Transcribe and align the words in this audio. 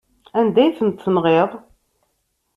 Anda 0.39 0.59
ay 0.63 0.75
tent-tenɣiḍ? 0.77 1.51